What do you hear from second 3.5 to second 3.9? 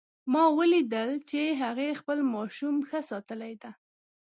ده